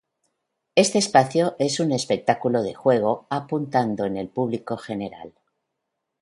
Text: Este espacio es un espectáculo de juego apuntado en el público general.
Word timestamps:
Este 0.73 0.97
espacio 0.97 1.55
es 1.59 1.79
un 1.79 1.91
espectáculo 1.91 2.63
de 2.63 2.73
juego 2.73 3.27
apuntado 3.29 4.05
en 4.05 4.17
el 4.17 4.29
público 4.29 4.75
general. 4.75 5.35